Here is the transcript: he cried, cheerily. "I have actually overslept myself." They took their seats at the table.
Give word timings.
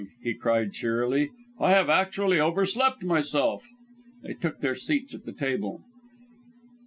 he 0.23 0.33
cried, 0.33 0.73
cheerily. 0.73 1.29
"I 1.59 1.73
have 1.73 1.87
actually 1.87 2.39
overslept 2.41 3.03
myself." 3.03 3.67
They 4.23 4.33
took 4.33 4.59
their 4.59 4.73
seats 4.73 5.13
at 5.13 5.25
the 5.25 5.31
table. 5.31 5.83